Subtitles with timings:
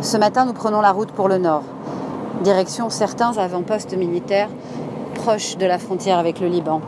[0.00, 1.64] Ce matin, nous prenons la route pour le nord,
[2.44, 4.48] direction certains avant-postes militaires
[5.16, 6.80] proches de la frontière avec le Liban.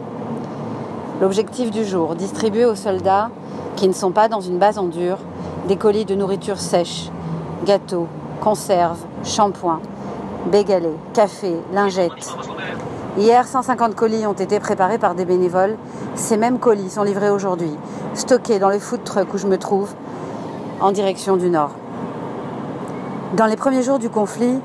[1.20, 3.30] L'objectif du jour, distribuer aux soldats
[3.74, 5.18] qui ne sont pas dans une base en dur
[5.66, 7.10] des colis de nourriture sèche,
[7.66, 8.06] gâteaux,
[8.40, 9.80] conserves, shampoings,
[10.52, 12.32] bégalets, café, lingettes.
[13.18, 15.76] Hier, 150 colis ont été préparés par des bénévoles.
[16.14, 17.72] Ces mêmes colis sont livrés aujourd'hui,
[18.14, 19.90] stockés dans le food truck où je me trouve,
[20.80, 21.72] en direction du nord.
[23.36, 24.58] Dans les premiers jours du conflit,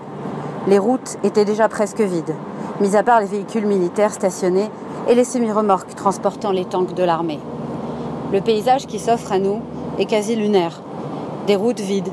[0.68, 2.34] les routes étaient déjà presque vides,
[2.82, 4.72] mis à part les véhicules militaires stationnés
[5.08, 7.40] et les semi-remorques transportant les tanks de l'armée.
[8.34, 9.62] Le paysage qui s'offre à nous
[10.00, 10.82] est quasi lunaire.
[11.46, 12.12] Des routes vides,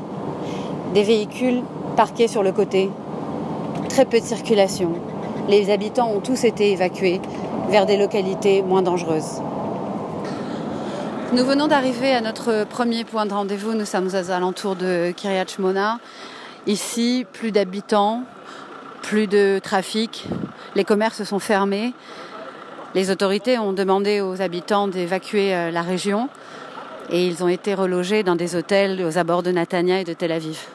[0.93, 1.63] des véhicules
[1.95, 2.91] parqués sur le côté,
[3.89, 4.91] très peu de circulation.
[5.49, 7.19] Les habitants ont tous été évacués
[7.69, 9.41] vers des localités moins dangereuses.
[11.33, 13.73] Nous venons d'arriver à notre premier point de rendez-vous.
[13.73, 15.97] Nous sommes aux alentours de Kiryat Shmona.
[16.65, 18.23] Ici, plus d'habitants,
[19.01, 20.25] plus de trafic.
[20.75, 21.93] Les commerces sont fermés.
[22.95, 26.29] Les autorités ont demandé aux habitants d'évacuer euh, la région
[27.09, 30.31] et ils ont été relogés dans des hôtels aux abords de Natania et de Tel
[30.31, 30.67] Aviv.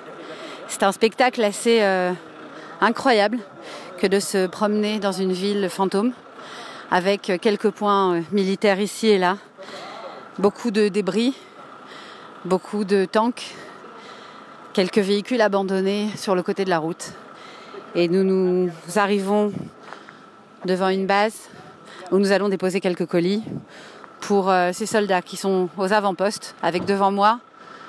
[0.67, 2.12] C'est un spectacle assez euh,
[2.83, 3.39] incroyable
[3.97, 6.12] que de se promener dans une ville fantôme
[6.91, 9.39] avec quelques points euh, militaires ici et là,
[10.39, 11.34] beaucoup de débris,
[12.45, 13.55] beaucoup de tanks,
[14.79, 17.11] quelques véhicules abandonnés sur le côté de la route.
[17.97, 19.53] Et nous nous arrivons
[20.67, 21.48] devant une base
[22.12, 23.43] où nous allons déposer quelques colis
[24.20, 27.41] pour euh, ces soldats qui sont aux avant-postes, avec devant moi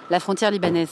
[0.09, 0.89] la frontière libanaise.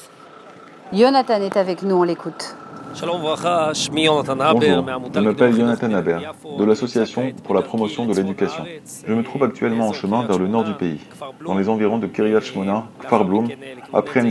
[0.93, 2.55] Jonathan est avec nous, on l'écoute.
[2.99, 3.35] Bonjour,
[3.75, 6.21] je m'appelle Jonathan Aber,
[6.57, 8.63] de l'Association pour la promotion de l'éducation.
[9.07, 10.99] Je me trouve actuellement en chemin vers le nord du pays,
[11.45, 13.47] dans les environs de Kiryat Shmona, Kfar Bloum,
[13.93, 14.23] après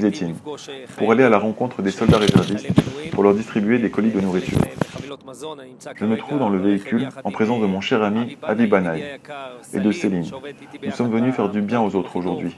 [0.97, 2.69] pour aller à la rencontre des soldats réservistes
[3.12, 4.58] pour leur distribuer des colis de nourriture.
[5.95, 9.20] Je me trouve dans le véhicule en présence de mon cher ami Avi Banaï
[9.73, 10.29] et de Céline.
[10.83, 12.57] Nous sommes venus faire du bien aux autres aujourd'hui.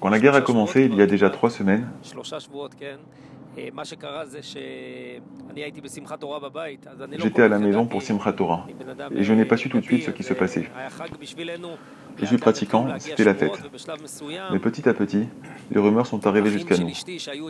[0.00, 1.88] Quand la guerre a commencé il y a déjà trois semaines,
[7.18, 8.66] J'étais à la maison pour Simchat Torah
[9.14, 10.70] et je n'ai pas su tout de suite ce qui se passait.
[12.16, 13.52] Je suis pratiquant, c'était la fête.
[14.52, 15.28] Mais petit à petit,
[15.70, 16.90] les rumeurs sont arrivées jusqu'à nous.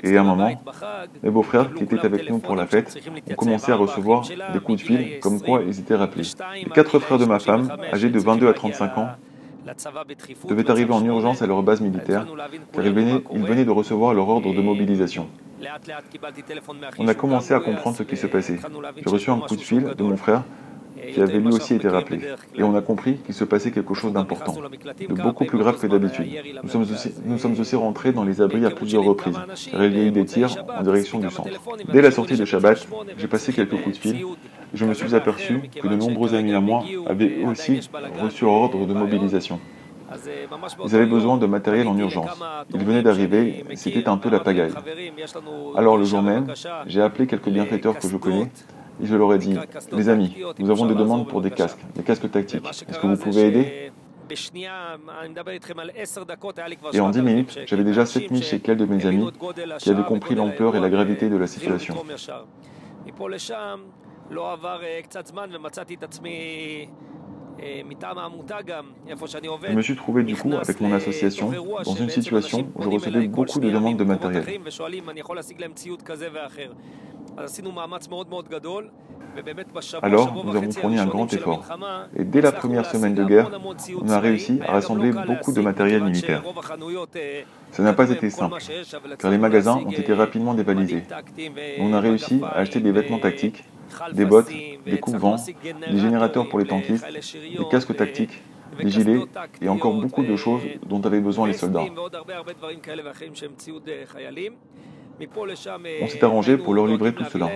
[0.03, 0.61] Et à un moment,
[1.23, 2.99] mes beaux-frères qui étaient avec nous pour la fête
[3.31, 6.25] ont commencé à recevoir des coups de fil comme quoi ils étaient rappelés.
[6.55, 9.09] Les quatre frères de ma femme, âgés de 22 à 35 ans,
[10.49, 12.27] devaient arriver en urgence à leur base militaire
[12.73, 15.29] car ils venaient, de recevoir leur ordre de mobilisation.
[16.99, 18.59] On a commencé à comprendre ce qui se passait.
[18.97, 20.43] J'ai reçu un coup de fil de mon frère
[21.13, 22.21] qui avait lui aussi été rappelé.
[22.55, 25.87] Et on a compris qu'il se passait quelque chose d'important, de beaucoup plus grave que
[25.87, 26.27] d'habitude.
[26.63, 29.39] Nous sommes, aussi, rentrés dans les abris à plusieurs reprises,
[29.71, 31.51] car des tirs en direction du centre.
[31.93, 32.87] Dès la sortie de Shabbat,
[33.17, 34.27] j'ai passé quelques coups de fil
[34.75, 37.81] je me suis aperçu que de nombreux amis à moi avaient aussi
[38.21, 39.61] reçu ordre de mobilisation.
[40.87, 42.31] Ils avaient besoin de matériel en urgence.
[42.75, 44.73] Ils venaient d'arriver, c'était un peu la pagaille.
[45.77, 46.53] Alors le jour même,
[46.87, 48.51] j'ai appelé quelques bienfaiteurs que je connais
[49.03, 49.57] et je leur ai dit,
[49.93, 52.65] les amis, nous avons des demandes pour des casques, des casques tactiques.
[52.65, 53.93] Est-ce que vous pouvez aider?
[56.93, 59.29] Et en 10 minutes, j'avais déjà 7000 shekels de mes amis
[59.79, 61.95] qui avaient compris l'ampleur et la gravité de la situation.
[69.69, 71.53] Je me suis trouvé du coup avec mon association
[71.85, 74.45] dans une situation où je recevais beaucoup de demandes de matériel.
[80.03, 81.65] Alors, nous avons fourni un grand effort.
[82.17, 83.51] Et dès la première semaine de guerre,
[84.01, 86.43] on a réussi à rassembler beaucoup de matériel militaire.
[87.71, 88.59] Ça n'a pas été simple,
[89.19, 91.05] car les magasins ont été rapidement dévalisés.
[91.81, 93.65] On a réussi à acheter des vêtements tactiques,
[94.13, 94.51] des bottes,
[94.87, 95.37] des coupe-vents,
[95.91, 98.43] des générateurs pour les tankistes, des casques tactiques,
[98.79, 99.21] des gilets
[99.61, 101.85] et encore beaucoup de choses dont avaient besoin les soldats.
[106.01, 107.51] On s'est arrangé pour leur livrer tout cela.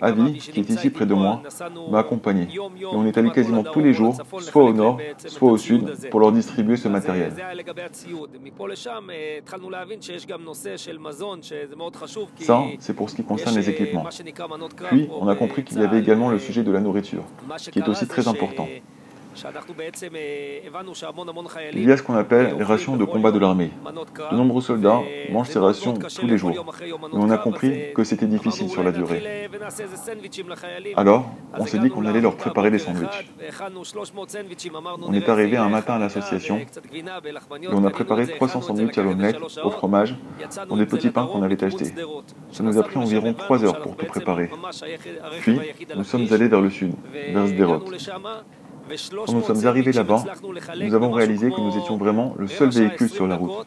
[0.00, 1.42] Avi, qui est ici près de moi,
[1.90, 2.48] m'a accompagné.
[2.52, 6.20] Et on est allé quasiment tous les jours, soit au nord, soit au sud, pour
[6.20, 7.32] leur distribuer ce matériel.
[12.40, 14.04] Ça, c'est pour ce qui concerne les équipements.
[14.90, 17.24] Puis, on a compris qu'il y avait également le sujet de la nourriture,
[17.72, 18.66] qui est aussi très important.
[21.72, 23.70] Il y a ce qu'on appelle les rations de combat de l'armée.
[24.30, 25.00] De nombreux soldats
[25.30, 26.66] mangent ces rations tous les jours.
[26.82, 29.48] Mais on a compris que c'était difficile sur la durée.
[30.96, 33.30] Alors, on s'est dit qu'on allait leur préparer des sandwichs.
[35.02, 36.58] On est arrivé un matin à l'association
[36.92, 40.16] et on a préparé 300 sandwichs à l'omelette, au fromage,
[40.68, 41.92] dans des petits pains qu'on avait achetés.
[42.50, 44.50] Ça nous a pris environ 3 heures pour tout préparer.
[45.40, 45.58] Puis,
[45.96, 46.92] nous sommes allés vers le sud,
[47.32, 47.84] vers Sderot.
[49.26, 50.24] Quand nous sommes arrivés là-bas,
[50.80, 53.66] nous avons réalisé que nous étions vraiment le seul véhicule sur la route.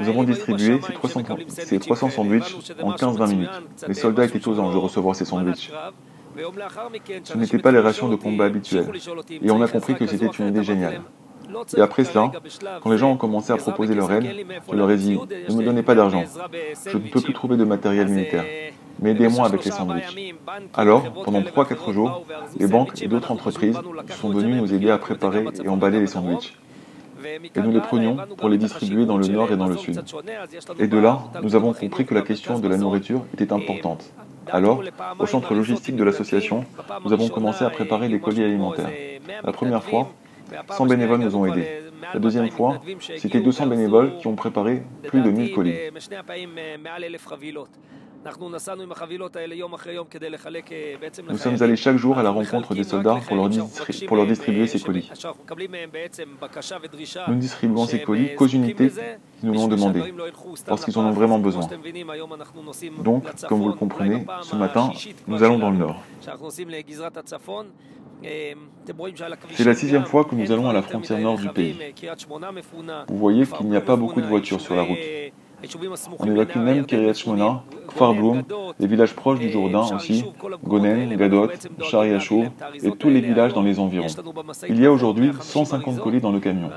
[0.00, 3.50] Nous avons distribué ces 300, ces 300 sandwichs en 15-20 minutes.
[3.88, 5.70] Les soldats étaient aux anges de recevoir ces sandwichs.
[7.24, 8.90] Ce n'étaient pas les rations de combat habituelles.
[9.42, 11.00] Et on a compris que c'était une idée géniale.
[11.76, 12.30] Et après cela,
[12.80, 14.26] quand les gens ont commencé à proposer leur aide,
[14.70, 15.18] je leur ai dit,
[15.48, 16.24] ne me donnez pas d'argent.
[16.86, 18.44] Je ne peux plus trouver de matériel militaire.
[19.00, 20.34] Mais aidez-moi avec les sandwichs.
[20.74, 22.26] Alors, pendant 3-4 jours,
[22.58, 23.78] les banques et d'autres entreprises
[24.20, 26.54] sont venues nous aider à préparer et emballer les sandwichs.
[27.54, 30.00] Et nous les prenions pour les distribuer dans le nord et dans le sud.
[30.78, 34.12] Et de là, nous avons compris que la question de la nourriture était importante.
[34.50, 34.82] Alors,
[35.18, 36.64] au centre logistique de l'association,
[37.04, 38.90] nous avons commencé à préparer les colis alimentaires.
[39.44, 40.10] La première fois,
[40.70, 41.68] 100 bénévoles nous ont aidés.
[42.12, 42.80] La deuxième fois,
[43.18, 45.74] c'était 200 bénévoles qui ont préparé plus de 1000 colis.
[51.28, 53.48] Nous sommes allés chaque jour à la rencontre des soldats pour leur,
[54.06, 55.10] pour leur distribuer ces colis.
[57.28, 60.12] Nous ne distribuons ces colis qu'aux unités qui nous l'ont demandé,
[60.66, 61.66] parce qu'ils en ont vraiment besoin.
[63.02, 64.90] Donc, comme vous le comprenez, ce matin,
[65.26, 66.02] nous allons dans le nord.
[69.54, 71.74] C'est la sixième fois que nous allons à la frontière nord du pays.
[73.08, 74.98] Vous voyez qu'il n'y a pas beaucoup de voitures sur la route.
[76.18, 78.42] On évacue même Kiryat Shmona, Farbloum,
[78.78, 80.24] les villages proches du Jourdain aussi,
[80.64, 81.50] Gonen, Gadot,
[81.82, 82.46] Shariachou
[82.82, 84.06] et tous les villages dans les environs.
[84.68, 86.70] Il y a aujourd'hui 150 colis dans le camion.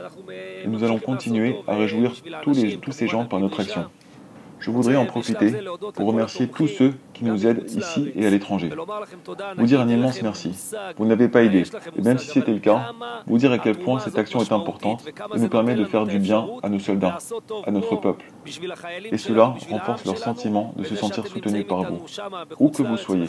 [0.64, 2.14] Et nous allons continuer à réjouir
[2.44, 3.86] tous, les, tous ces gens par notre action.
[4.64, 5.54] Je voudrais en profiter
[5.94, 8.70] pour remercier tous ceux qui nous aident ici et à l'étranger.
[9.58, 10.54] Vous dire un immense merci.
[10.98, 11.64] Vous n'avez pas aidé,
[11.98, 12.94] et même si c'était le cas,
[13.28, 15.04] vous dire à quel point cette action est importante
[15.36, 17.18] et nous permet de faire du bien à nos soldats,
[17.66, 18.24] à notre peuple.
[19.12, 22.00] Et cela renforce leur sentiment de se sentir soutenus par vous,
[22.58, 23.28] où que vous soyez.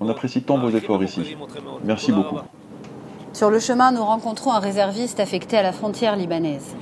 [0.00, 1.36] On apprécie tant vos efforts ici.
[1.84, 2.38] Merci beaucoup.
[3.32, 6.74] Sur le chemin, nous rencontrons un réserviste affecté à la frontière libanaise.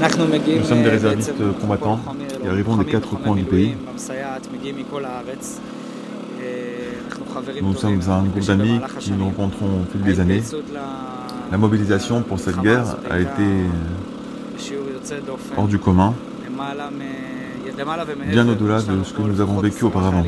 [0.00, 2.00] Nous sommes des réservistes combattants
[2.44, 3.74] et arrivons des quatre coins du pays.
[7.62, 10.42] Nous sommes un groupe d'amis qui nous rencontrons au fil des années.
[11.50, 13.44] La mobilisation pour cette guerre a été
[15.56, 16.14] hors du commun,
[18.30, 20.24] bien au-delà de ce que nous avons vécu auparavant.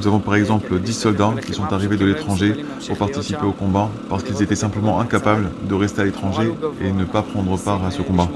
[0.00, 3.90] Nous avons par exemple 10 soldats qui sont arrivés de l'étranger pour participer au combat
[4.08, 6.50] parce qu'ils étaient simplement incapables de rester à l'étranger
[6.82, 8.26] et ne pas prendre part à ce combat.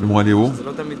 [0.00, 0.50] Le moral est haut,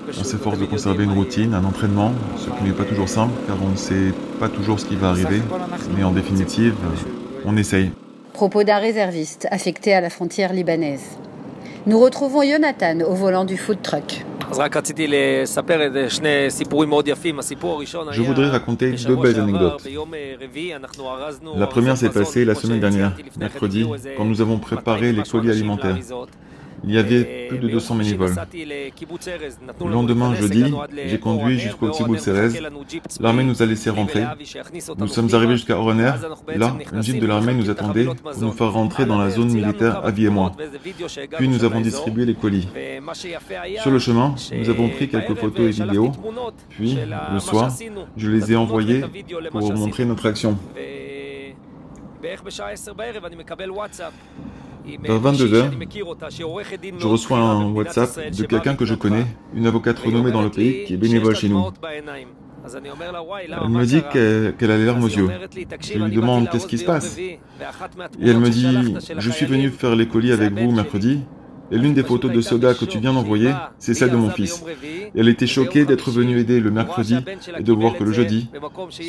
[0.08, 3.56] on s'efforce de conserver une routine, un entraînement, ce qui n'est pas toujours simple car
[3.64, 5.40] on ne sait pas toujours ce qui va arriver,
[5.96, 6.74] mais en définitive,
[7.46, 7.92] on essaye.
[8.34, 11.16] Propos d'un réserviste affecté à la frontière libanaise.
[11.86, 14.26] Nous retrouvons Jonathan au volant du food truck.
[18.12, 19.88] Je voudrais raconter deux belles anecdotes.
[21.56, 23.86] La première s'est passée la semaine dernière, mercredi,
[24.16, 25.96] quand nous avons préparé les colis alimentaires.
[26.84, 28.34] Il y avait plus de 200 bénévoles.
[29.80, 30.64] Le lendemain, jeudi,
[31.06, 32.60] j'ai conduit jusqu'au Kibbutz Erez.
[33.20, 34.24] L'armée nous a laissé rentrer.
[34.98, 36.12] Nous sommes arrivés jusqu'à Oroner.
[36.56, 40.04] Là, une jeep de l'armée nous attendait pour nous faire rentrer dans la zone militaire,
[40.04, 40.52] Avi et moi.
[41.38, 42.68] Puis nous avons distribué les colis.
[43.82, 46.12] Sur le chemin, nous avons pris quelques photos et vidéos.
[46.70, 46.98] Puis,
[47.32, 47.70] le soir,
[48.16, 49.02] je les ai envoyées
[49.50, 50.56] pour montrer notre action.
[55.02, 55.70] Vers 22h,
[56.98, 60.84] je reçois un WhatsApp de quelqu'un que je connais, une avocate renommée dans le pays
[60.84, 61.64] qui est bénévole chez nous.
[62.64, 65.28] Elle me dit qu'elle a les larmes aux yeux.
[65.80, 67.18] Je lui demande qu'est-ce qui se passe.
[67.18, 67.38] Et
[68.22, 71.20] elle me dit, je suis venu faire les colis avec vous mercredi
[71.70, 74.64] et l'une des photos de soldats que tu viens d'envoyer, c'est celle de mon fils.
[75.16, 77.16] elle était choquée d'être venue aider le mercredi
[77.58, 78.48] et de voir que le jeudi,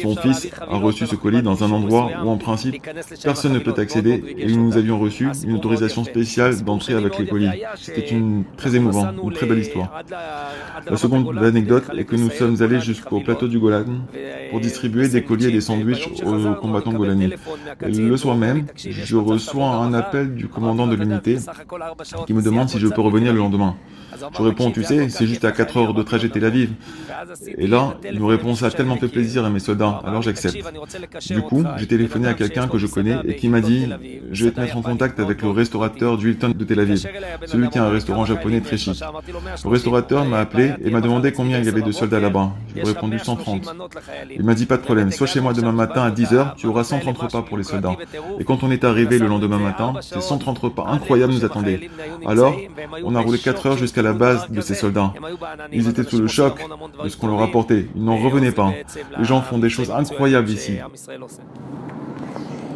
[0.02, 2.82] son fils a reçu ce colis dans un endroit où en principe
[3.24, 7.50] personne ne peut accéder et nous avions reçu une autorisation spéciale d'entrer avec les colis.
[7.76, 10.04] C'était une très émouvant, une très belle histoire.
[10.90, 13.86] La seconde anecdote est que nous sommes allés jusqu'au plateau du Golan
[14.50, 17.34] pour distribuer des colis et des sandwichs aux combattants golani.
[17.82, 21.38] le soir même, je reçois un appel du commandant de l'unité
[22.28, 23.76] qui me demande demande si je peux revenir le lendemain.
[24.38, 26.72] Je réponds, tu sais, c'est juste à 4 heures de trajet Tel Aviv.
[27.58, 30.58] Et là, répond, ça a tellement fait plaisir à mes soldats, alors j'accepte.
[31.30, 33.88] Du coup, j'ai téléphoné à quelqu'un que je connais et qui m'a dit,
[34.32, 37.08] je vais te mettre en contact avec le restaurateur du Hilton de Tel Aviv,
[37.46, 39.02] celui qui a un restaurant japonais très chic.
[39.64, 42.52] Le restaurateur m'a appelé et m'a demandé combien il y avait de soldats là-bas.
[42.76, 43.74] J'ai répondu 130.
[44.36, 46.84] Il m'a dit, pas de problème, sois chez moi demain matin à 10h, tu auras
[46.84, 47.96] 130 repas pour les soldats.
[48.40, 51.90] Et quand on est arrivé le lendemain matin, ces 130 repas incroyables nous attendaient.
[52.42, 52.56] Alors,
[53.04, 55.14] on a roulé 4 heures jusqu'à la base de ces soldats.
[55.72, 56.60] Ils étaient sous le choc
[57.04, 57.88] de ce qu'on leur apportait.
[57.96, 58.72] Ils n'en revenaient pas.
[59.18, 60.78] Les gens font des choses incroyables ici.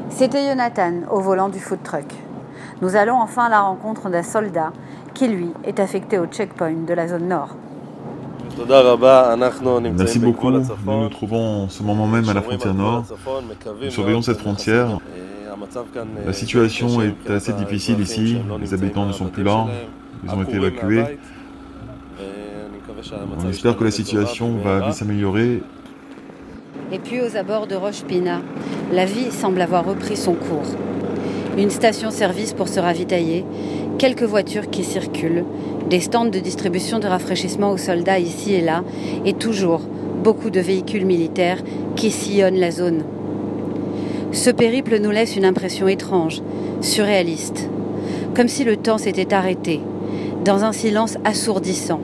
[0.10, 2.06] C'était Jonathan au volant du food truck.
[2.82, 4.72] Nous allons enfin à la rencontre d'un soldat
[5.14, 7.56] qui, lui, est affecté au checkpoint de la zone nord.
[9.98, 10.52] Merci beaucoup.
[10.52, 13.04] Nous nous trouvons en ce moment même à la frontière nord.
[13.82, 15.00] Nous surveillons cette frontière.
[16.26, 18.38] La situation est assez difficile ici.
[18.62, 19.68] Les habitants ne sont plus là.
[20.24, 21.04] Ils ont été évacués.
[23.46, 25.62] On espère que la situation va vite s'améliorer.
[26.92, 28.42] Et puis aux abords de Roche Pina,
[28.92, 30.76] la vie semble avoir repris son cours.
[31.58, 33.46] Une station-service pour se ravitailler,
[33.98, 35.46] quelques voitures qui circulent,
[35.90, 38.84] des stands de distribution de rafraîchissement aux soldats ici et là,
[39.26, 39.82] et toujours
[40.24, 41.60] beaucoup de véhicules militaires
[41.96, 43.04] qui sillonnent la zone.
[44.36, 46.42] Ce périple nous laisse une impression étrange,
[46.82, 47.70] surréaliste,
[48.36, 49.80] comme si le temps s'était arrêté,
[50.44, 52.02] dans un silence assourdissant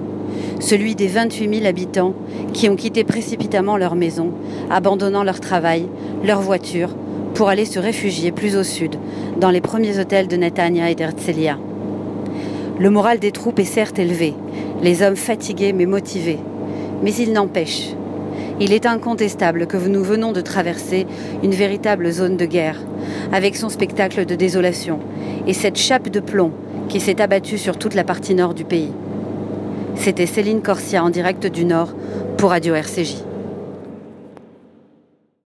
[0.62, 2.14] celui des 28 000 habitants
[2.54, 4.32] qui ont quitté précipitamment leur maison,
[4.70, 5.88] abandonnant leur travail,
[6.24, 6.96] leur voiture,
[7.34, 8.96] pour aller se réfugier plus au sud,
[9.40, 11.58] dans les premiers hôtels de Netanya et d'Herzliya.
[12.80, 14.36] Le moral des troupes est certes élevé,
[14.82, 16.40] les hommes fatigués mais motivés,
[17.04, 17.94] mais il n'empêche.
[18.60, 21.08] Il est incontestable que nous venons de traverser
[21.44, 22.78] une véritable zone de guerre,
[23.32, 25.00] avec son spectacle de désolation
[25.48, 26.52] et cette chape de plomb
[26.90, 28.92] qui s'est abattue sur toute la partie nord du pays.
[29.96, 31.94] C'était Céline Corsia en direct du Nord
[32.38, 33.31] pour Radio RCJ.